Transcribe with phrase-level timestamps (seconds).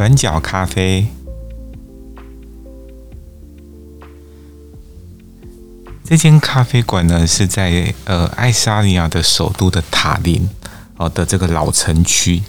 [0.00, 1.06] 转角咖啡，
[6.02, 10.48] 这间咖啡馆呢是在呃爱沙尼亚的首都的塔林
[10.96, 12.42] 哦的这个老城区。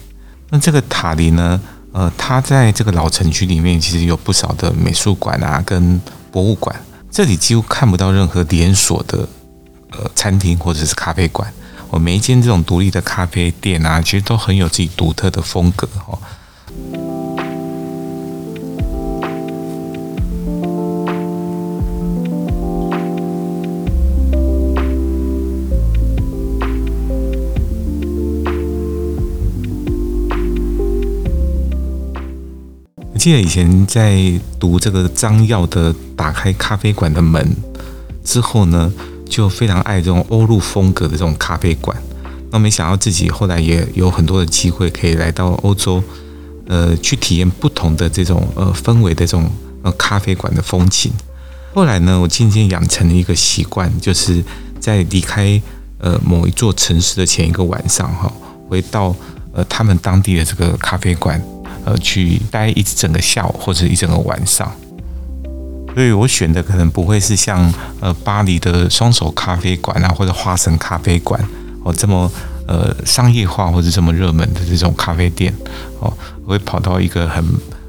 [0.48, 1.60] 那这个塔林呢，
[1.92, 6.00] 呃，它在这个老城区里面其实有不少的美术馆啊跟
[6.30, 6.74] 博物馆。
[7.10, 9.28] 这里几乎看不到任何连锁的
[9.90, 11.52] 呃餐厅或者是咖啡馆。
[11.90, 16.18] 我每一间这种独立的咖啡店啊，其实都很有自己独特的风格哦。
[33.22, 34.20] 记得以前在
[34.58, 37.40] 读这个张耀的《打开咖啡馆的门》
[38.28, 38.92] 之后呢，
[39.30, 41.96] 就非常爱这种欧陆风格的这种咖啡馆，
[42.50, 46.02] 那没想到自己后来也有很多的机会可以来到欧洲，
[46.66, 49.48] 呃，去体验不同的这种呃氛围的这种
[49.84, 51.12] 呃咖啡馆的风情。
[51.72, 54.42] 后来呢，我渐渐养成了一个习惯，就是
[54.80, 55.62] 在离开
[55.98, 58.32] 呃某一座城市的前一个晚上哈，
[58.68, 59.14] 回到
[59.52, 61.40] 呃他们当地的这个咖啡馆，
[61.84, 64.70] 呃，去待一整个下午或者一整个晚上。
[65.94, 71.38] 所以我选的可能不会是像呃巴黎的双手咖啡馆啊，或者花神咖啡馆
[71.84, 72.30] 哦这么
[72.66, 75.52] 呃商业化或者这么热门的这种咖啡店
[76.00, 76.10] 哦，
[76.46, 77.44] 我会跑到一个很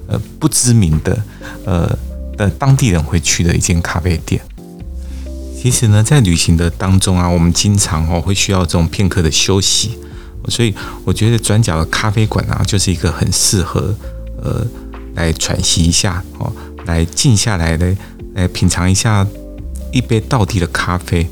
[0.07, 1.23] 呃不知名的
[1.65, 1.97] 呃
[2.35, 4.41] 的当地人会去的一间咖啡店。
[5.57, 9.97] 其实呢，在旅行的当中啊，我们经常哦会需要这种片刻的休息，
[10.49, 10.73] 所以
[11.05, 13.95] 我觉得转角的咖啡馆啊，就是一个很适合
[14.41, 14.65] 呃
[15.15, 16.51] 来喘息一下哦。
[16.85, 17.95] 来静下来的，
[18.33, 19.25] 来品尝一下
[19.93, 21.25] 一杯道地的咖啡，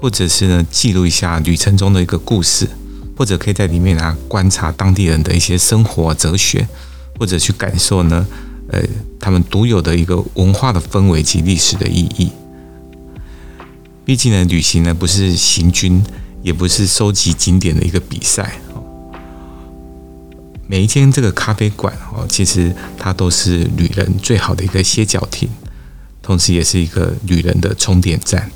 [0.00, 2.66] 或者是呢记录一下旅程中的一个故事，
[3.14, 6.66] 或者可以在里面啊观察当地人的一些生活哲学，
[7.18, 8.26] 或者去感受呢，
[8.70, 8.82] 呃，
[9.20, 12.30] 他们独有的一个文化的氛围及历史的意义。
[14.06, 16.02] 毕竟呢，旅行呢不是行军，
[16.46, 18.60] 也不是收集景点的一个比赛。
[20.68, 25.48] 每一间这个咖啡馆哦，其实它都是旅人最好的一个歇脚亭，
[26.22, 28.48] 同时也是一个旅人的充电站。